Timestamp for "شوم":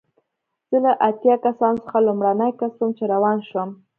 3.49-3.69